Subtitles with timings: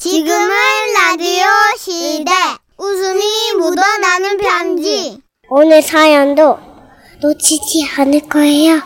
[0.00, 0.48] 지금은
[0.94, 1.44] 라디오
[1.76, 2.32] 시대.
[2.78, 5.20] 웃음이 묻어나는 편지.
[5.50, 6.58] 오늘 사연도
[7.20, 8.80] 놓치지 않을 거예요.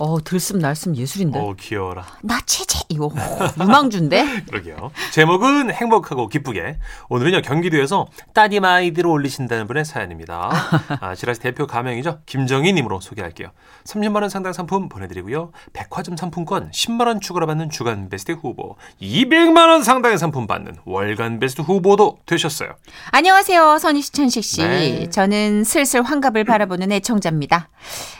[0.00, 1.38] 어, 들숨 날숨 예술인데.
[1.38, 2.06] 어 귀여워라.
[2.22, 3.12] 나 체제 이거
[3.60, 4.44] 유망주인데.
[4.50, 4.90] 그러게요.
[5.12, 6.78] 제목은 행복하고 기쁘게.
[7.10, 10.50] 오늘은요 경기도에서 따님 아이들을 올리신다는 분의 사연입니다.
[11.00, 12.20] 아, 지라시 대표 가명이죠.
[12.24, 13.48] 김정희님으로 소개할게요.
[13.84, 15.52] 30만 원 상당 상품 보내드리고요.
[15.74, 21.40] 백화점 상품권 10만 원 추가로 받는 주간 베스트 후보, 200만 원 상당의 상품 받는 월간
[21.40, 22.70] 베스트 후보도 되셨어요.
[23.10, 24.62] 안녕하세요, 선희 씨, 천식 씨.
[24.62, 25.10] 네.
[25.10, 27.68] 저는 슬슬 환갑을 바라보는 애청자입니다.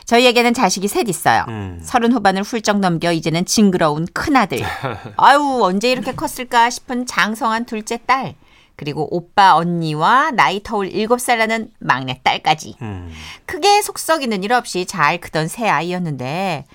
[0.05, 1.45] 저희에게는 자식이 셋 있어요.
[1.47, 1.70] 음.
[1.81, 4.59] 서른 후반을 훌쩍 넘겨 이제는 징그러운 큰아들.
[5.17, 8.35] 아유, 언제 이렇게 컸을까 싶은 장성한 둘째 딸.
[8.75, 12.77] 그리고 오빠 언니와 나이 터울 7살 나는 막내 딸까지.
[12.81, 13.11] 음.
[13.45, 16.65] 크게 속 썩이는 일 없이 잘 크던 새 아이였는데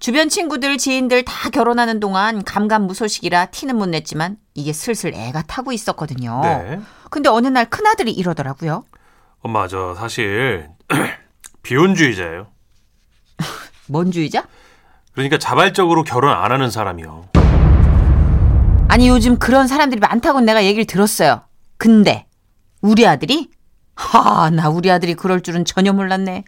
[0.00, 6.40] 주변 친구들, 지인들 다 결혼하는 동안 감감무소식이라 티는 못 냈지만 이게 슬슬 애가 타고 있었거든요.
[6.42, 6.80] 네.
[7.10, 8.84] 근데 어느 날 큰아들이 이러더라고요.
[9.40, 10.68] 엄마 저 사실
[11.62, 12.48] 비혼주의자예요.
[13.88, 14.44] 뭔 주의자?
[15.12, 17.28] 그러니까 자발적으로 결혼 안 하는 사람이요.
[18.88, 21.42] 아니 요즘 그런 사람들이 많다고 내가 얘기를 들었어요.
[21.78, 22.26] 근데
[22.80, 23.50] 우리 아들이?
[23.94, 26.44] 하, 나 우리 아들이 그럴 줄은 전혀 몰랐네.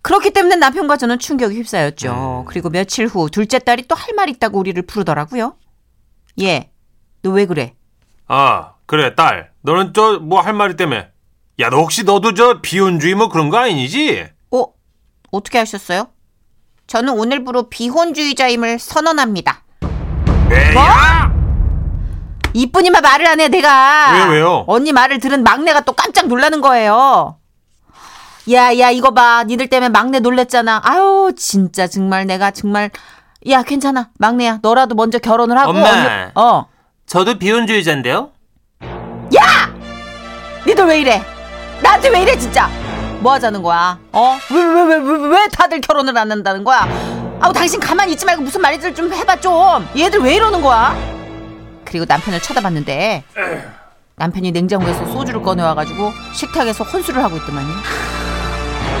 [0.00, 2.42] 그렇기 때문에 남편과 저는 충격에 휩싸였죠.
[2.42, 2.44] 음.
[2.48, 5.56] 그리고 며칠 후 둘째 딸이 또 할 말 있다고 우리를 부르더라고요.
[6.40, 6.70] 얘,
[7.22, 7.74] 너왜 그래?
[8.26, 11.08] 아 그래 딸 너는 저 뭐 할 말이 때문에
[11.60, 14.26] 야 너 혹시 너도 저 비혼주의 뭐 그런 거 아니지?
[14.50, 14.64] 어?
[15.30, 16.08] 어떻게 하셨어요?
[16.92, 19.62] 저는 오늘부로 비혼주의자임을 선언합니다.
[20.50, 21.32] 왜야?
[22.52, 24.12] 이뿐이만 말을 안 해, 내가.
[24.12, 24.64] 왜요, 왜요?
[24.66, 27.38] 언니 말을 들은 막내가 또 깜짝 놀라는 거예요.
[28.52, 29.42] 야, 야, 이거 봐.
[29.44, 30.82] 니들 때문에 막내 놀랬잖아.
[30.84, 32.90] 아유, 진짜 정말 내가 정말.
[33.48, 34.10] 야, 괜찮아.
[34.18, 34.58] 막내야.
[34.60, 35.70] 너라도 먼저 결혼을 하고.
[35.70, 35.88] 엄마.
[35.88, 36.66] 언니- 어.
[37.06, 38.32] 저도 비혼주의자인데요.
[40.66, 41.22] 니들 왜 이래?
[41.82, 42.68] 나한테 왜 이래, 진짜?
[43.22, 43.98] 뭐 하자는 거야?
[44.12, 44.36] 어?
[44.50, 46.80] 왜, 왜, 왜, 왜, 왜 다들 결혼을 안 한다는 거야?
[47.40, 49.88] 아우, 당신 가만히 있지 말고 무슨 말이들 좀 해봐, 좀.
[49.96, 50.94] 얘들 왜 이러는 거야?
[51.84, 53.22] 그리고 남편을 쳐다봤는데,
[54.16, 57.72] 남편이 냉장고에서 소주를 꺼내와가지고 식탁에서 혼술을 하고 있더만요.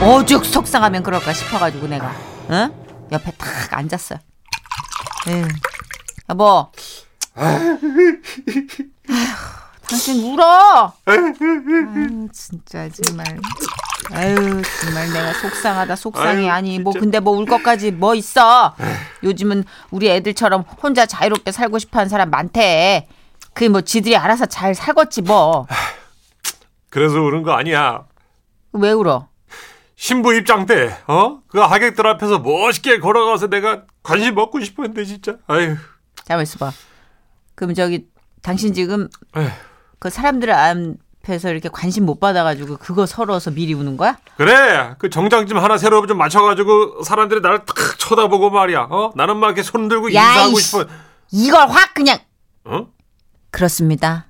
[0.02, 2.12] 어죽 속상하면 그럴까 싶어가지고 내가,
[2.50, 2.72] 응?
[3.10, 4.18] 옆에 탁 앉았어요.
[5.28, 5.46] 에휴.
[6.30, 6.70] 여보.
[7.34, 7.78] 아휴,
[9.88, 10.92] 당신 울어!
[11.06, 11.32] 아유,
[12.32, 13.26] 진짜 정말.
[14.10, 14.34] 아유
[14.80, 17.00] 정말 내가 속상하다 속상해 아유, 아니 뭐 진짜.
[17.04, 18.74] 근데 뭐 울 것까지 뭐 있어
[19.22, 23.06] 요즘은 우리 애들처럼 혼자 자유롭게 살고 싶어하는 사람 많대
[23.54, 25.64] 그 뭐 지들이 알아서 잘 살겠지 뭐왜
[26.90, 28.04] 그래서 그런 거 아니야.
[28.72, 29.28] 울어
[29.94, 31.38] 신부 입장 때, 어?
[31.46, 35.36] 그 하객들 앞에서 멋있게 걸어가서 내가 관심 먹고 싶었는데, 진짜.
[35.46, 35.76] 아유.
[36.24, 36.72] 잠깐 있어봐
[37.54, 38.06] 그럼 저기
[38.42, 39.48] 당신 지금 에휴.
[40.00, 40.50] 그 사람들
[41.22, 45.78] 앞에서 이렇게 관심 못 받아가지고 그거 서러워서 미리 우는 거야 그래, 그 정장 좀 하나
[45.78, 48.88] 새로 좀 맞춰가지고 사람들이 나를 탁 쳐다보고 말이야.
[48.90, 49.12] 어?
[49.14, 50.68] 나는 막 이렇게 손 들고 야, 인사하고 이씨.
[50.68, 50.84] 싶어.
[51.30, 52.18] 이걸 확 그냥
[52.64, 52.86] 어?
[53.50, 54.26] 그렇습니다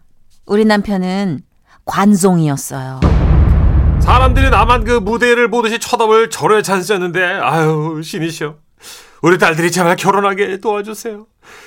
[0.47, 1.41] 우리 남편은
[1.84, 3.00] 관종이었어요
[4.00, 8.56] 사람들이 나만 그 무대를 보듯이 쳐다볼 절호의 찬스였는데, 아유, 신이시여.
[9.22, 11.25] 우리 딸들이 제발 결혼하게 도와주세요.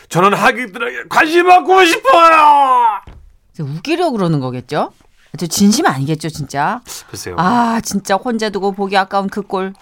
[0.10, 3.00] 저는 하객들에게 관심 받고 싶어요!
[3.58, 4.92] 웃기려 그러는 거겠죠?
[5.36, 6.82] 저 진심 아니겠죠, 진짜?
[7.10, 7.36] 글쎄요.
[7.38, 9.74] 아, 진짜 혼자 두고 보기 아까운 그 꼴.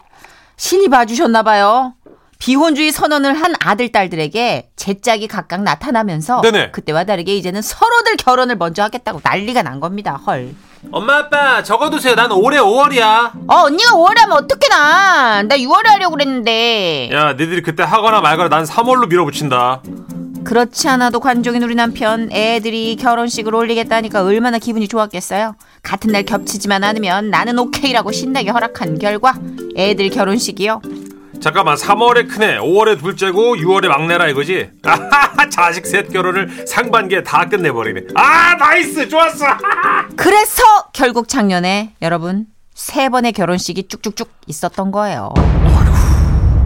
[0.57, 1.93] 신이 봐주셨나 봐요.
[2.39, 6.71] 비혼주의 선언을 한 아들, 딸들에게 제짝이 각각 나타나면서 네네.
[6.71, 10.19] 그때와 다르게 이제는 서로들 결혼을 먼저 하겠다고 난리가 난 겁니다.
[10.27, 10.53] 헐.
[10.91, 12.15] 엄마, 아빠, 적어두세요.
[12.15, 13.31] 난 올해 5월이야.
[13.47, 15.41] 어, 언니가 5월에 하면 어떻게 나?
[15.43, 17.09] 나 6월에 하려고 그랬는데.
[17.13, 19.81] 야, 니들이 그때 하거나 말거나 난 3월로 밀어붙인다.
[20.43, 25.55] 그렇지 않아도 관종인 우리 남편 애들이 결혼식을 올리겠다니까 얼마나 기분이 좋았겠어요.
[25.81, 29.35] 같은 날 겹치지만 않으면 나는 오케이라고 신나게 허락한 결과
[29.75, 30.81] 애들 결혼식이요.
[31.41, 34.69] 잠깐만, 3월에 큰애, 5월에 둘째고 6월에 막내라 이거지?
[34.83, 38.01] 아하하, 자식 셋 결혼을 상반기에 다 끝내버리네.
[38.15, 39.09] 아, nice!
[39.09, 39.45] 좋았어!
[40.15, 40.63] 그래서
[40.93, 45.33] 결국 작년에 여러분 세 번의 결혼식이 쭉쭉쭉 있었던 거예요.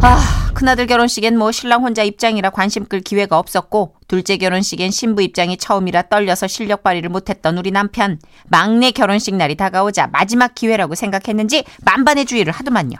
[0.02, 5.58] 아, 큰아들 결혼식엔 뭐 신랑 혼자 입장이라 관심 끌 기회가 없었고 둘째 결혼식엔 신부 입장이
[5.58, 12.26] 처음이라 떨려서 실력 발휘를 못했던 우리 남편 막내 결혼식 날이 다가오자 마지막 기회라고 생각했는지 만반의
[12.26, 12.98] 주의를 하더만요.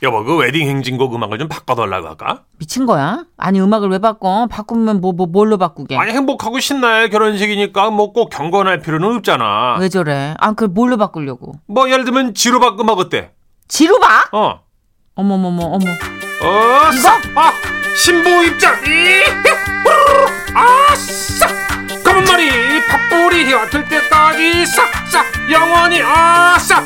[0.00, 2.42] 여보, 그 웨딩 행진곡 음악을 좀 바꿔달라고 할까?
[2.58, 3.24] 미친 거야?
[3.36, 4.46] 아니 음악을 왜 바꿔?
[4.46, 5.96] 바꾸면 뭐, 뭐 뭘로 바꾸게?
[5.96, 9.76] 아니, 행복하고 신나야 결혼식이니까 뭐 꼭 경건할 필요는 없잖아.
[9.80, 10.34] 왜 저래?
[10.38, 11.54] 아, 그걸 뭘로 바꾸려고?
[11.66, 13.32] 뭐, 예를 들면 지루박 음악 어때?
[13.66, 14.32] 지루박?
[14.32, 14.60] 어.
[15.22, 15.84] 어머머머 어머.
[16.42, 17.08] 어, 이거?
[17.34, 17.52] 아,
[17.96, 18.72] 신부 입장!
[18.86, 19.24] 이,
[20.54, 21.48] 아, 싸!
[22.04, 22.78] 검은 머리!
[23.68, 26.84] 맡을 때까지 싹싹 영원히 아싹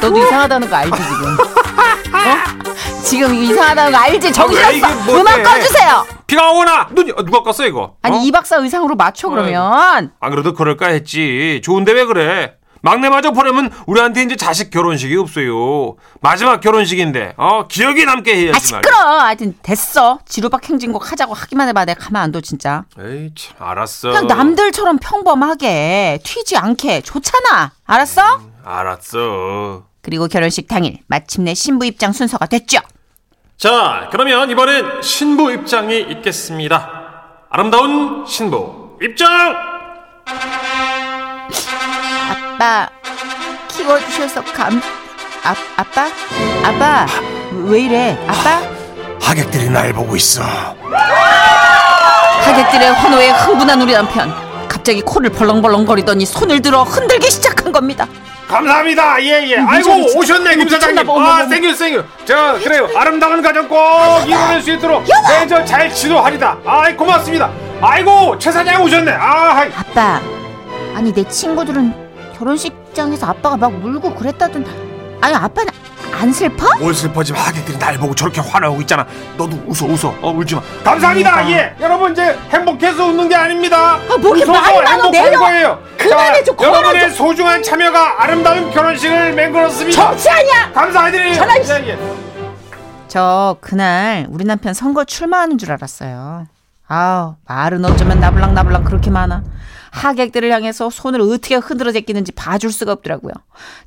[0.00, 1.36] 너도 이상하다는 거 알지 지금?
[2.14, 3.02] 어?
[3.02, 4.32] 지금 이거 이상하다는 거 알지?
[4.32, 4.96] 정신 아, 왜 이게 없어.
[5.04, 5.20] 뭔데?
[5.20, 6.06] 음악 꺼주세요.
[6.26, 8.20] 비가 오거나 눈이 어, 누가 껐어 이거 아니 어?
[8.22, 10.12] 이 박사 의상으로 맞춰 그러면.
[10.20, 16.60] 안 그래도 그럴까 했지 좋은데 왜 그래 막내마저 보내면 우리한테 이제 자식 결혼식이 없어요 마지막
[16.60, 18.96] 결혼식인데 어 기억이 남게 해야지 아 시끄러.
[19.20, 20.18] 하여튼 됐어.
[20.28, 21.84] 지루박 행진곡 하자고 하기만 해봐.
[21.84, 22.84] 내가 가만 안 둬 진짜.
[22.98, 27.72] 에이 참 알았어 그냥 남들처럼 평범하게 튀지 않게 좋잖아.
[27.86, 28.22] 알았어?
[28.64, 32.78] 알았어 그리고 결혼식 당일 마침내 신부 입장 순서가 됐죠.
[33.56, 37.44] 자, 그러면 이번엔 신부 입장이 있겠습니다.
[37.50, 39.54] 아름다운 신부 입장!
[42.62, 42.88] 아빠
[43.66, 44.80] 키워주셔서 감.
[45.42, 46.06] 아 아빠
[46.62, 47.06] 아빠
[47.64, 48.24] 왜 이래?
[48.28, 48.62] 아빠
[49.20, 50.44] 하객들이 날 보고 있어.
[52.44, 54.32] 하객들의 환호에 흥분한 우리 남편.
[54.68, 58.06] 갑자기 코를 벌렁벌렁거리더니 손을 들어 흔들기 시작한 겁니다.
[58.46, 59.20] 감사합니다.
[59.22, 59.58] 예, 예.
[59.58, 60.18] 아이고, 미쳤네, 진짜.
[60.18, 61.10] 오셨네, 김 사장님.
[61.10, 61.48] 아.
[61.48, 62.04] thank you, thank you.
[62.26, 62.88] 저, 그래요.
[62.94, 63.78] 아름다운 가정 꼭
[64.26, 66.58] 이뤄낼 수 있도록 매저 잘 지도하리다.
[66.66, 67.50] 아이, 고맙습니다.
[67.80, 69.12] 아이고, 최 사장 오셨네.
[69.12, 69.70] 아, hi.
[69.74, 70.20] 아빠
[70.94, 72.01] 아니 내 친구들은
[72.42, 74.66] 결혼식장에서 아빠가 막 울고 그랬다던
[75.20, 75.72] 아니 아빠는
[76.20, 76.66] 안 슬퍼?
[76.78, 79.06] 뭘 슬퍼지만 하객들이 날 보고 저렇게 화나고 있잖아.
[79.38, 80.14] 너도 웃어, 웃어.
[80.20, 80.60] 어, 울지 마.
[80.84, 81.50] 감사합니다.
[81.50, 81.74] 예.
[81.80, 83.94] 여러분, 이제 행복해서 웃는 게 아닙니다.
[83.94, 85.38] 아, 뭐 이렇게 웃어서 말이 많아, 행복한 내려.
[85.38, 85.82] 거예요.
[85.96, 87.14] 그만해, 좀 여러분의 그만하자.
[87.14, 90.02] 소중한 참여가 아름다운 결혼식을 맹글었습니다.
[90.10, 90.70] 정치 아니야!
[90.72, 91.34] 감사드려요.
[91.34, 91.98] 전화 예, 예.
[93.08, 96.46] 저 그날 우리 남편 선거 출마하는 줄 알았어요.
[96.88, 99.42] 아우 말은 어쩌면 나불랑나불랑 그렇게 많아.
[99.92, 103.32] 하객들을 향해서 손을 어떻게 흔들어 제끼는지 봐줄 수가 없더라고요.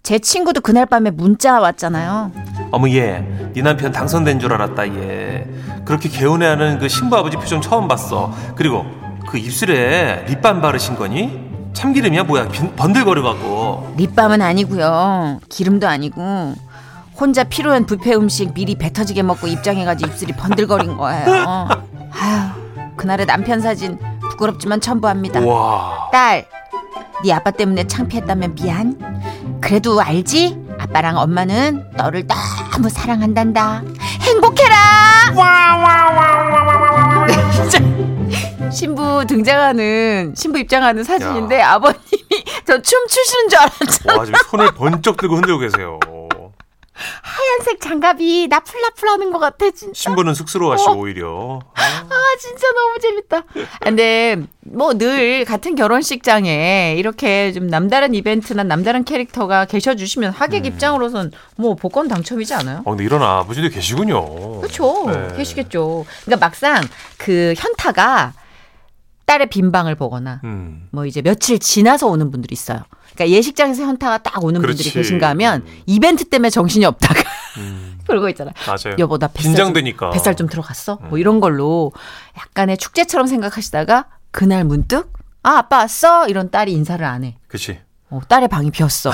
[0.03, 2.31] 제 친구도 그날 밤에 문자 왔잖아요.
[2.71, 5.47] 어머 얘, 네 남편 당선된 줄 알았다 얘.
[5.83, 8.31] 그렇게 개운해하는 그 신부 아버지 표정 처음 봤어.
[8.55, 8.85] 그리고
[9.27, 11.43] 그 입술에 립밤 바르신 거니?
[11.73, 12.49] 참기름이야 뭐야?
[12.49, 13.95] 빈- 번들거려갖고.
[13.97, 15.39] 립밤은 아니고요.
[15.49, 16.53] 기름도 아니고
[17.19, 21.25] 혼자 필요한 뷔페 음식 미리 배 터지게 먹고 입장해가지고 입술이 번들거린 거예요.
[22.11, 23.97] 아휴 그날의 남편 사진
[24.39, 25.41] 부끄럽지만 첨부합니다.
[25.41, 26.09] 와.
[26.11, 26.45] 딸,
[27.23, 29.59] 네 아빠 때문에 창피했다면 미안.
[29.61, 30.57] 그래도 알지?
[30.79, 33.83] 아빠랑 엄마는 너를 너무 사랑한단다.
[34.21, 34.75] 행복해라.
[38.71, 41.99] 신부 등장하는 신부 입장하는 사진인데 아버님이
[42.67, 44.17] 저 춤 추시는 줄 알았잖아.
[44.19, 45.99] 와 지금 손을 번쩍 들고 흔들고 계세요.
[47.21, 49.93] 하얀색 장갑이 나풀나풀하는 것 같아 진짜.
[49.93, 51.59] 신부는 쑥스러워하시고 오히려.
[51.75, 53.37] 아 진짜 너무 재밌다.
[53.37, 53.43] 아,
[53.83, 61.75] 근데 뭐 늘 같은 결혼식장에 이렇게 좀 남다른 이벤트나 남다른 캐릭터가 계셔주시면 하객 입장으로선 뭐
[61.75, 62.81] 복권 당첨이지 않아요?
[62.85, 64.61] 어, 근데 이런 아버지도 계시군요.
[64.61, 65.03] 그렇죠.
[65.09, 65.35] 네.
[65.37, 66.05] 계시겠죠.
[66.23, 66.81] 그러니까 막상
[67.17, 68.33] 그 현타가
[69.25, 70.87] 딸의 빈방을 보거나 음.
[70.91, 72.81] 뭐 이제 며칠 지나서 오는 분들이 있어요.
[73.15, 74.93] 그러니까 예식장에서 현타가 딱 오는 분들이 그렇지.
[74.93, 77.21] 계신가 하면 이벤트 때문에 정신이 없다가
[77.57, 77.97] 음.
[78.07, 78.53] 그러고 있잖아요.
[78.67, 78.95] 맞아요.
[78.99, 80.07] 여보 나 뱃살 긴장되니까.
[80.07, 80.99] 좀, 뱃살 좀 들어갔어?
[81.09, 81.91] 뭐 이런 걸로
[82.37, 85.11] 약간의 축제처럼 생각하시다가 그날 문득
[85.41, 87.37] 아 아빠 왔어 이런 딸이 인사를 안 해.
[87.47, 87.79] 그렇지.
[88.11, 89.11] 어, 딸의 방이 비었어.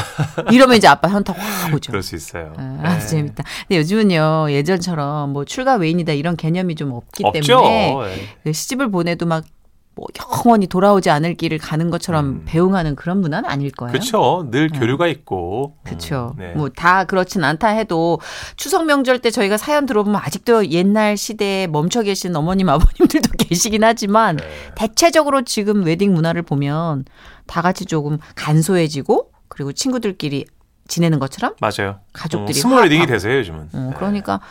[0.51, 1.91] 이러면 이제 아빠 현타 확 오죠.
[1.91, 2.53] 그럴 수 있어요.
[2.57, 2.89] 아, 네.
[2.89, 3.43] 아주 재밌다.
[3.67, 7.41] 근데 요즘은요 예전처럼 뭐 출가 외인이다 이런 개념이 좀 없기 없죠.
[7.41, 8.27] 때문에 예.
[8.43, 9.45] 그 시집을 보내도 막
[9.93, 12.41] 뭐 영원히 돌아오지 않을 길을 가는 것처럼 음.
[12.45, 13.91] 배웅하는 그런 문화는 아닐 거예요.
[13.91, 14.47] 그렇죠.
[14.49, 15.75] 늘 교류가 있고.
[15.83, 16.33] 그렇죠.
[16.37, 16.53] 음, 네.
[16.53, 18.19] 뭐 다 그렇진 않다 해도
[18.55, 24.37] 추석 명절 때 저희가 사연 들어보면 아직도 옛날 시대에 멈춰 계신 어머님 아버님들도 계시긴 하지만
[24.37, 24.45] 네.
[24.75, 27.03] 대체적으로 지금 웨딩 문화를 보면
[27.45, 30.45] 다 같이 조금 간소해지고 그리고 친구들끼리
[30.87, 31.99] 지내는 것처럼 맞아요.
[32.13, 33.07] 가족들이 어, 스몰 웨딩이.
[33.07, 33.59] 되세요 요즘은.
[33.73, 33.95] 어, 네.
[33.97, 34.41] 그러니까 막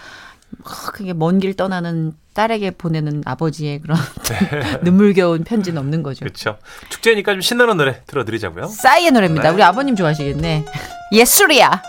[0.64, 3.96] 그게 먼 길 떠나는 딸에게 보내는 아버지의 그런
[4.82, 6.20] 눈물겨운 편지는 없는 거죠.
[6.20, 6.58] 그렇죠.
[6.88, 8.66] 축제니까 좀 신나는 노래 들어드리자고요.
[8.66, 9.48] 싸이의 노래입니다.
[9.48, 9.54] 네.
[9.54, 10.64] 우리 아버님 좋아하시겠네.
[11.12, 11.82] 예술이야.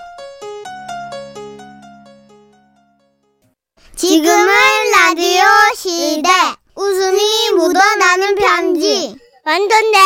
[3.96, 4.48] 지금은
[4.94, 5.42] 라디오
[5.76, 6.30] 시대.
[6.76, 7.20] 웃음이
[7.58, 9.16] 묻어나는 편지.
[9.52, 9.98] 완전 내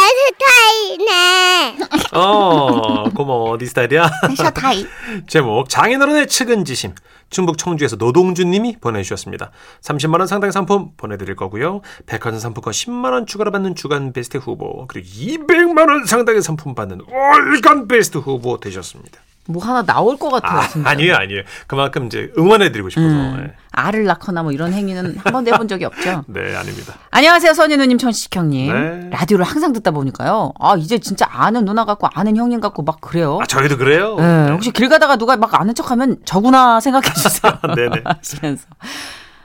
[0.97, 1.77] 스타일이네.
[2.13, 3.59] 어, 고마워.
[3.59, 4.09] 네 스타일이야.
[4.35, 4.87] 셔타이.
[5.29, 6.95] 제목 장인어른의 측은지심
[7.29, 9.51] 충북 청주에서 노동준 님이 보내주셨습니다.
[9.81, 11.81] 30만 원 상당 상품 보내드릴 거고요.
[12.07, 17.01] 백화점 상품권 10만 원 추가로 받는 주간 베스트 후보 그리고 200만 원 상당의 상품 받는
[17.07, 19.19] 월간 베스트 후보 되셨습니다.
[19.47, 20.89] 뭐 하나 나올 것 같아요, 아, 진짜.
[20.89, 21.43] 아니에요, 아니에요.
[21.67, 23.07] 그만큼 이제 응원해드리고 싶어서.
[23.07, 26.23] 음, 알을 낳거나 뭐 이런 행위는 한 번도 해본 적이 없죠.
[26.27, 26.95] 네, 네, 아닙니다.
[27.11, 28.73] 안녕하세요, 선희 누님, 천식 형님.
[28.73, 29.09] 네.
[29.11, 30.53] 라디오를 항상 듣다 보니까요.
[30.59, 33.37] 아, 이제 진짜 아는 누나 같고 아는 형님 같고 막 그래요.
[33.41, 34.15] 아, 저희도 그래요.
[34.15, 37.53] 네, 혹시 길 가다가 누가 막 아는 척하면 저구나 생각해 주세요.
[37.75, 38.01] 네네.
[38.05, 38.65] 하시면서.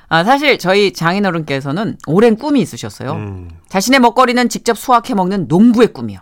[0.08, 3.12] 아, 사실 저희 장인어른께서는 오랜 꿈이 있으셨어요.
[3.12, 6.20] 음, 자신의 먹거리는 직접 수확해 먹는 농부의 꿈이요.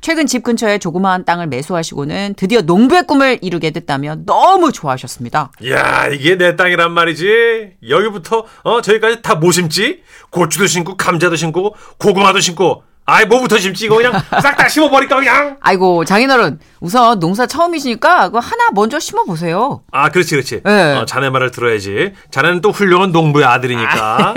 [0.00, 5.50] 최근 집 근처에 조그마한 땅을 매수하시고는 드디어 농부의 꿈을 이루게 됐다며 너무 좋아하셨습니다.
[5.70, 7.74] 야 이게 내 땅이란 말이지.
[7.88, 10.02] 여기부터 어 저기까지 다 뭐 심지?
[10.30, 12.82] 고추도 심고 감자도 심고 고구마도 심고.
[13.08, 15.56] 아이 뭐부터 심지 이거 그냥 싹 다 심어버릴까 그냥.
[15.60, 19.82] 아이고 장인어른 우선 농사 처음이시니까 그거 하나 먼저 심어보세요.
[19.92, 20.62] 아 그렇지 그렇지.
[20.64, 20.96] 네.
[20.96, 22.14] 어, 자네 말을 들어야지.
[22.32, 24.34] 자네는 또 훌륭한 농부의 아들이니까.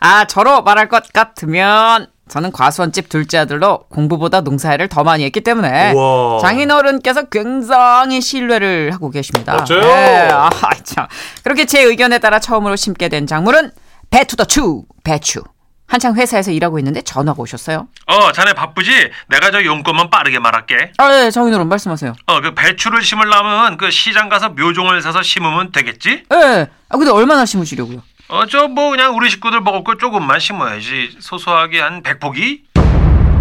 [0.00, 5.92] 아 저로 말할 것 같으면 저는 과수원집 둘째 아들로 공부보다 농사일을 더 많이 했기 때문에
[5.92, 6.40] 우와.
[6.40, 9.52] 장인어른께서 굉장히 신뢰를 하고 계십니다.
[9.54, 9.82] 멋져요.
[9.82, 10.48] 네, 아,
[10.82, 11.06] 참.
[11.44, 13.72] 그렇게 제 의견에 따라 처음으로 심게 된 작물은
[14.10, 15.42] 배투더추 배추.
[15.86, 17.86] 한창 회사에서 일하고 있는데 전화가 오셨어요.
[18.06, 18.90] 어, 자네 바쁘지?
[19.28, 20.92] 내가 저 용건만 빠르게 말할게.
[20.96, 22.14] 아, 네, 장인어른 말씀하세요.
[22.28, 26.22] 어, 그 배추를 심으려면 그 시장 가서 묘종을 사서 심으면 되겠지?
[26.30, 26.66] 네.
[26.88, 28.02] 아, 근데 얼마나 심으시려고요?
[28.32, 31.18] 어, 저 뭐 그냥 우리 식구들 먹을 거 조금만 심어야지.
[31.20, 32.62] 소소하게 한 100포기?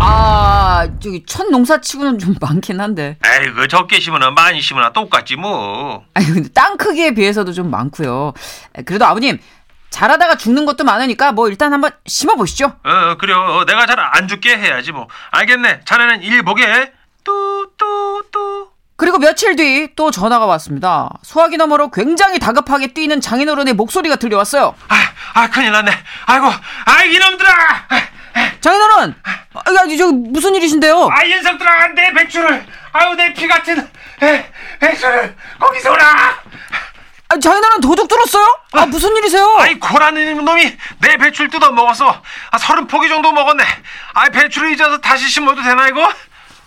[0.03, 3.17] 아, 저기 첫 농사치고는 좀 많긴 한데.
[3.25, 6.03] 에이, 그 적게 심으나 많이 심으나 똑같지 뭐.
[6.13, 8.33] 아니 근데 땅 크기에 비해서도 좀 많고요.
[8.85, 9.39] 그래도 아버님
[9.91, 12.65] 잘하다가 죽는 것도 많으니까 뭐 일단 한번 심어 보시죠.
[12.83, 13.33] 어, 그래.
[13.33, 15.07] 어, 내가 잘 안 죽게 해야지 뭐.
[15.31, 15.81] 알겠네.
[15.85, 16.91] 자네는 일 보게.
[17.23, 18.60] 뚜뚜뚜.
[19.01, 21.09] 그리고 며칠 뒤 또 전화가 왔습니다.
[21.23, 24.75] 소화기 너머로 굉장히 다급하게 뛰는 장인 어른의 목소리가 들려왔어요.
[24.89, 24.95] 아,
[25.33, 25.91] 아, 큰일 났네.
[26.27, 26.45] 아이고,
[26.85, 27.49] 아이 이놈들아!
[28.61, 31.09] 장인 어른, 아, 저 무슨 일이신데요?
[31.11, 33.89] 아, 이 녀석들아, 내 배추를, 아유, 내 피 같은
[34.21, 36.05] 에, 배추를 거기서 오라!
[37.29, 38.45] 아, 장인어른 도둑 들었어요?
[38.73, 39.55] 아 무슨 일이세요?
[39.57, 42.21] 아이 고라는 놈이 내 배추를 뜯어 먹었어.
[42.51, 43.63] 아 서른 포기 정도 먹었네.
[44.13, 46.11] 아 배추를 잊어서 다시 심어도 되나 이거?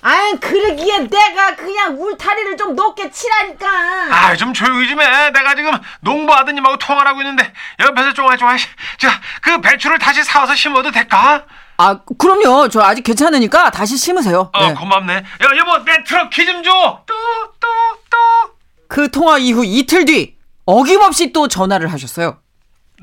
[0.07, 3.67] 아 그러기에 내가 그냥 울타리를 좀 높게 치라니까.
[4.11, 5.31] 아 좀 조용히 좀 해.
[5.31, 5.71] 내가 지금
[6.01, 8.59] 농부 아드님하고 통화를 하고 있는데 옆에서 쫑알쫑알.
[8.99, 11.47] 자그 배추를 다시 사와서 심어도 될까?
[11.79, 12.69] 아 그럼요.
[12.69, 14.51] 저 아직 괜찮으니까 다시 심으세요.
[14.53, 14.75] 어 네.
[14.75, 15.15] 고맙네.
[15.15, 15.23] 야
[15.57, 17.03] 여보 내 트럭 키 좀 줘.
[17.07, 18.55] 뚜뚜뚜.
[18.89, 22.39] 그 통화 이후 이틀 뒤 어김없이 또 전화를 하셨어요.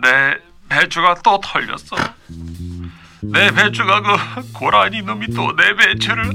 [0.01, 0.38] 내
[0.70, 1.96] 배추가 또 털렸어.
[3.24, 6.32] 내 배추가 그 고라니 놈이 또 내 배추를?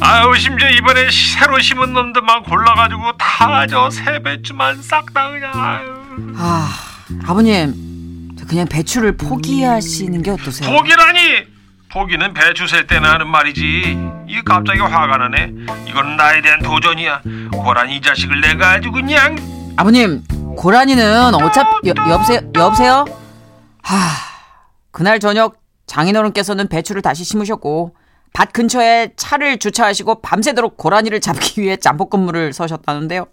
[0.00, 5.50] 아유 심지어 이번에 시- 새로 심은 놈들만 골라가지고 다 저 새 배추만 싹 다 그냥
[5.54, 5.94] 아유.
[6.36, 6.68] 아
[7.26, 10.70] 아버님 저 그냥 배추를 포기하시는 게 어떠세요?
[10.70, 11.54] 포기라니!
[11.90, 13.98] 포기는 배추 셀 때나 하는 말이지.
[14.26, 15.52] 이게 갑자기 화가 나네.
[15.86, 17.20] 이건 나에 대한 도전이야.
[17.52, 19.36] 고라니 이 자식을 내가 아주 그냥.
[19.76, 20.22] 아버님
[20.56, 23.04] 고라니는 어차피 여, 여보세요 여보세요?
[23.82, 23.96] 하
[24.90, 25.54] 그날 저녁
[25.86, 27.96] 장인어른께서는 배추를 다시 심으셨고
[28.32, 33.26] 밭 근처에 차를 주차하시고 밤새도록 고라니를 잡기 위해 잠복 근무를 서셨다는데요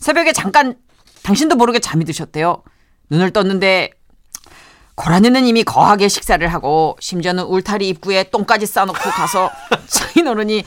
[0.00, 0.76] 새벽에 잠깐
[1.22, 2.62] 당신도 모르게 잠이 드셨대요
[3.10, 3.90] 눈을 떴는데
[4.94, 9.50] 고라니는 이미 거하게 식사를 하고 심지어는 울타리 입구에 똥까지 싸놓고 가서
[9.86, 10.64] 장인어른이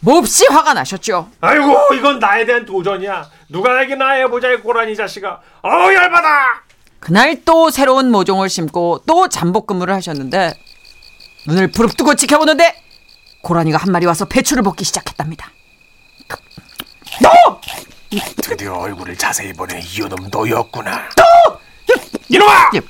[0.00, 3.28] 몹시 화가 나셨죠 아이고 이건 나에 대한 도전이야.
[3.50, 5.40] 누가 나에게 나 해보자 이 고라니 자식아.
[5.60, 6.62] 어우 열받아.
[7.00, 10.52] 그날 또 새로운 모종을 심고 또 잠복 근무를 하셨는데
[11.46, 12.82] 눈을 부릅뜨고 지켜보는데
[13.42, 15.50] 고라니가 한 마리 와서 배추를 먹기 시작했답니다.
[18.42, 21.08] 드디어 얼굴을 자세히 보니 이놈 너였구나.
[22.28, 22.70] 이놈아!
[22.74, 22.80] 예.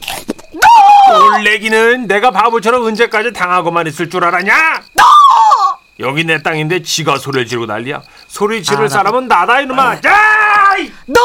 [1.10, 4.82] 꼴레기는 내가 바보처럼 언제까지 당하고만 있을 줄 알았냐?
[6.00, 8.02] 여기 내 땅인데 지가 소리를 지르고 난리야.
[8.28, 9.94] 소리 지를 아, 나- 사람은 나다 이놈아.
[10.06, 10.76] 야!
[10.78, 11.20] 이- 너!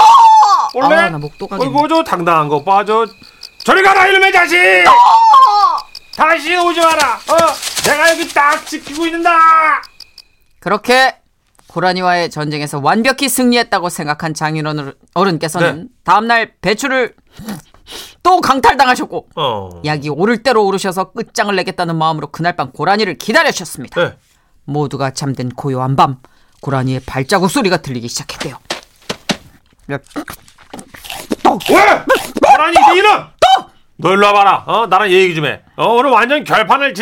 [0.73, 2.83] 원래 아, 나 목도가 어이구 저 당당한 거 봐.
[2.85, 3.05] 저
[3.59, 4.57] 저리 가라 이놈의 자식.
[6.15, 7.13] 다시 오지 마라.
[7.15, 7.37] 어,
[7.85, 9.81] 내가 여기 딱 지키고 있는다.
[10.59, 11.15] 그렇게
[11.67, 15.87] 고라니와의 전쟁에서 완벽히 승리했다고 생각한 장인어른 어른께서는 네.
[16.03, 17.13] 다음날 배추를
[18.23, 19.69] 또 강탈당하셨고 어.
[19.85, 24.01] 약이 오를 대로 오르셔서 끝장을 내겠다는 마음으로 그날 밤 고라니를 기다리셨습니다.
[24.01, 24.17] 네.
[24.65, 26.17] 모두가 잠든 고요한 밤
[26.61, 28.57] 고라니의 발자국 소리가 들리기 시작했대요.
[29.87, 29.97] 왜?
[32.41, 33.27] 고라니 이 이놈!
[33.97, 34.63] 너 일로 와봐라.
[34.67, 35.61] 어, 나랑 얘기 좀 해.
[35.77, 36.93] 어, 오늘 완전 결판을!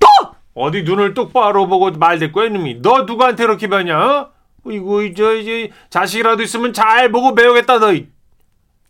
[0.00, 0.34] 또!
[0.54, 2.80] 어디 눈을 똑바로 보고 말대꾸야 이놈이.
[2.80, 3.98] 너 누구한테 이렇게 배냐?
[3.98, 4.30] 어?
[4.70, 7.92] 이거 이제 이제 자식이라도 있으면 잘 보고 배우겠다 너.
[7.92, 8.06] 이.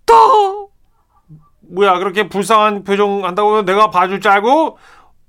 [0.06, 0.68] 또!
[1.62, 4.78] 뭐야 그렇게 불쌍한 표정 한다고 내가 봐줄 줄 알고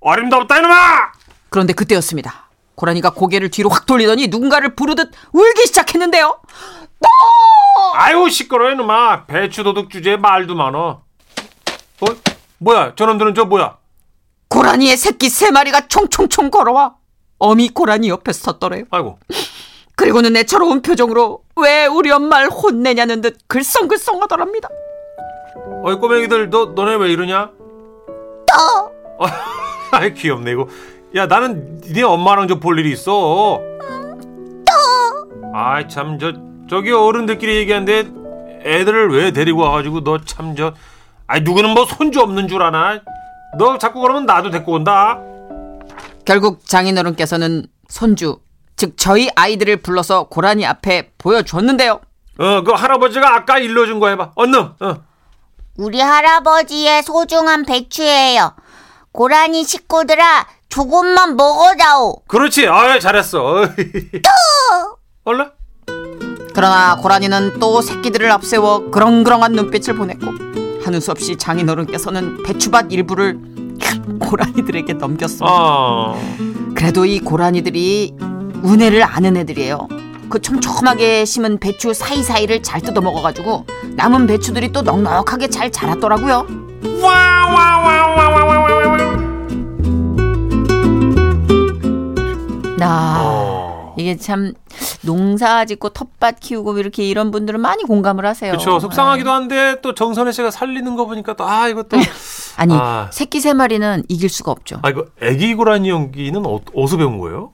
[0.01, 1.11] 어림도 없다 이놈아.
[1.55, 2.49] 그런데 그때였습니다.
[2.75, 6.37] 고라니가 고개를 뒤로 확 돌리더니 누군가를 부르듯 울기 시작했는데요.
[7.93, 9.25] 아이고 시끄러워 이놈아.
[9.25, 11.03] 배추 도둑 주제에 말도 많어.
[12.01, 12.05] 어?
[12.57, 13.77] 뭐야 저놈들은 저 뭐야?
[14.49, 16.95] 고라니의 새끼 세 마리가 총총총 걸어와
[17.39, 18.83] 어미 고라니 옆에 섰더래요.
[18.91, 19.17] 아이고.
[19.95, 24.67] 그리고는 애처로운 표정으로 왜 우리 엄마를 혼내냐는 듯 글썽글썽하더랍니다.
[25.85, 27.49] 어이 꼬맹이들 너 너네 왜 이러냐?
[28.45, 28.91] 또.
[29.91, 30.67] 아이 귀엽네 이거.
[31.15, 33.59] 야 나는 네 엄마랑 좀 볼 일이 있어.
[35.53, 36.33] 아이 참 저
[36.69, 38.11] 저기 어른들끼리 얘기하는데
[38.65, 40.73] 애들을 왜 데리고 와가지고 너 참 저
[41.27, 42.99] 아이 누구는 뭐 손주 없는 줄 아나?
[43.57, 45.19] 너 자꾸 그러면 나도 데리고 온다.
[46.25, 48.39] 결국 장인어른께서는 손주,
[48.75, 52.01] 즉 저희 아이들을 불러서 고라니 앞에 보여줬는데요.
[52.37, 54.31] 어 그 할아버지가 아까 일러준 거 해봐.
[54.35, 54.59] 얼른.
[54.81, 54.95] 어.
[55.77, 58.53] 우리 할아버지의 소중한 배추예요.
[59.13, 60.45] 고라니 식구들아,
[60.75, 62.23] 조금만 먹어다오.
[62.27, 62.67] 그렇지.
[62.67, 63.65] 아 잘했어.
[65.23, 65.49] 얼른.
[66.53, 70.25] 그러나 고라니는 또 새끼들을 앞세워 그렁그렁한 눈빛을 보냈고
[70.83, 73.39] 하는 수 없이 장인어른께서는 배추밭 일부를
[74.19, 75.45] 고라니들에게 넘겼습니다.
[75.49, 76.19] 어.
[76.75, 78.13] 그래도 이 고라니들이
[78.65, 79.87] 은혜를 아는 애들이에요.
[80.29, 83.65] 그 촘촘하게 심은 배추 사이사이를 잘 뜯어 먹어가지고
[83.95, 86.45] 남은 배추들이 또 넉넉하게 잘 자랐더라고요.
[92.77, 93.95] 나 어.
[93.97, 94.53] 이게 참
[95.01, 98.51] 농사 짓고 텃밭 키우고 이렇게 이런 분들은 많이 공감을 하세요.
[98.51, 98.79] 그렇죠.
[98.79, 101.97] 속상하기도 한데 또 정선혜 씨가 살리는 거 보니까 또 아 이것도
[102.57, 103.07] 아니 아.
[103.11, 104.79] 새끼 세 마리는 이길 수가 없죠.
[104.81, 107.51] 아 이거 애기 고라니 연기는 어, 어디서 배운 거예요?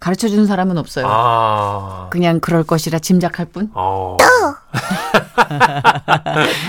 [0.00, 1.06] 가르쳐 주는 사람은 없어요.
[1.08, 2.08] 아.
[2.10, 3.70] 그냥 그럴 것이라 짐작할 뿐.
[3.74, 4.16] 어.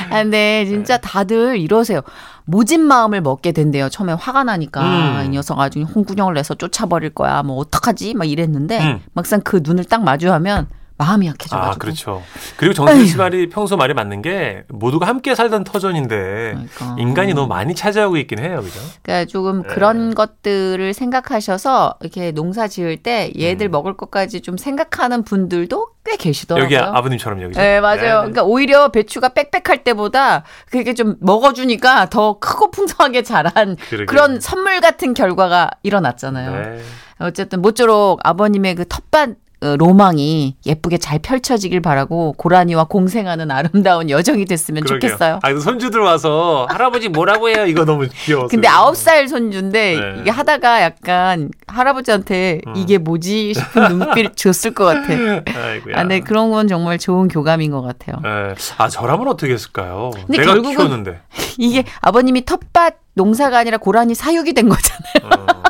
[0.09, 2.01] 아, 근데 진짜 다들 이러세요.
[2.45, 3.89] 모진 마음을 먹게 된대요.
[3.89, 5.25] 처음에 화가 나니까 음.
[5.25, 7.43] 이 녀석 아주 홍군형을 내서 쫓아버릴 거야.
[7.43, 8.13] 뭐 어떡하지?
[8.13, 9.01] 막 이랬는데 음.
[9.13, 11.73] 막상 그 눈을 딱 마주하면 마음이 약해져가지고.
[11.73, 12.23] 아, 그렇죠.
[12.55, 16.95] 그리고 정선 씨 말이 평소 말이 맞는 게 모두가 함께 살던 터전인데 그러니까.
[16.97, 18.79] 인간이 너무 많이 차지하고 있긴 해요, 그죠?
[19.03, 19.67] 그러니까 조금 네.
[19.67, 23.71] 그런 것들을 생각하셔서 이렇게 농사 지을 때 얘들 음.
[23.71, 26.63] 먹을 것까지 좀 생각하는 분들도 꽤 계시더라고요.
[26.63, 27.59] 여기 아버님처럼 여기죠.
[27.59, 28.19] 네, 맞아요.
[28.19, 34.05] 그러니까 오히려 배추가 빽빽할 때보다 그게 좀 먹어주니까 더 크고 풍성하게 자란 그러게요.
[34.05, 36.51] 그런 선물 같은 결과가 일어났잖아요.
[36.51, 36.81] 네.
[37.19, 39.33] 어쨌든 모쪼록 아버님의 그 텃밭 어,
[39.77, 45.11] 로망이 예쁘게 잘 펼쳐지길 바라고 고라니와 공생하는 아름다운 여정이 됐으면 그러게요.
[45.11, 45.39] 좋겠어요.
[45.41, 47.65] 아, 손주들 와서 할아버지 뭐라고 해요?
[47.65, 48.47] 이거 너무 귀여워.
[48.47, 50.21] 근데 아홉 살 손주인데 네.
[50.21, 52.73] 이게 하다가 약간 할아버지한테 음.
[52.75, 55.07] 이게 뭐지 싶은 눈빛 줬을 것 같아.
[55.13, 55.97] 아이고야.
[55.97, 58.17] 아, 네 그런 건 정말 좋은 교감인 것 같아요.
[58.23, 58.55] 네.
[58.77, 60.11] 아, 저라면 어떻게 했을까요?
[60.27, 61.19] 내가 결국은- 키웠는데.
[61.57, 65.43] 이게 아버님이 텃밭 농사가 아니라 고라니 사육이 된 거잖아요.
[65.47, 65.63] 어.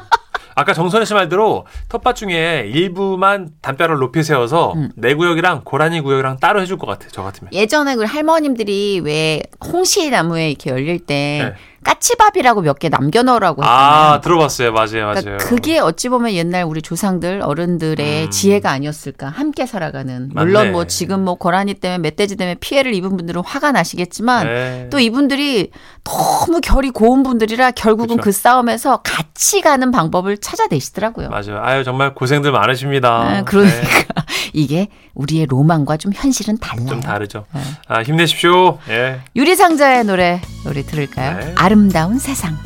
[0.56, 4.89] 아까 정선혜 씨 말대로 텃밭 중에 일부만 담벼락을 높이 세워서 음.
[4.96, 7.08] 내 구역이랑 고라니 구역이랑 따로 해줄 것 같아.
[7.12, 7.52] 저 같으면.
[7.54, 11.54] 예전에 그 할머님들이 왜 홍시 나무에 이렇게 열릴 때 네.
[11.86, 13.82] 까치밥이라고 몇 개 남겨 넣으라고 했잖아요.
[14.13, 14.74] 아, 들어봤어요.
[14.74, 15.21] 맞아요, 맞아요.
[15.21, 18.30] 그러니까 그게 어찌 보면 옛날 우리 조상들 어른들의 음.
[18.30, 20.45] 지혜가 아니었을까 함께 살아가는 맞네.
[20.45, 24.88] 물론 뭐 지금 뭐 고라니 때문에 멧돼지 때문에 피해를 입은 분들은 화가 나시겠지만 네.
[24.91, 25.71] 또 이분들이
[26.04, 28.24] 너무 결이 고운 분들이라 결국은 그쵸.
[28.26, 31.30] 그 싸움에서 같이 가는 방법을 찾아내시더라고요.
[31.30, 31.60] 맞아요.
[31.62, 33.10] 아유, 정말 고생들 많으십니다.
[33.10, 33.88] 아, 그러니까 네,
[34.54, 36.88] 이게 우리의 로망과 좀 현실은 달라요.
[36.88, 37.45] 좀 다르죠.
[37.54, 37.62] 네.
[37.88, 38.80] 아, 힘내십시오.
[38.89, 39.21] 예.
[39.36, 41.38] 유리상자의 노래 우리 들을까요?
[41.39, 41.54] 네.
[41.75, 42.57] 아름다운 세상.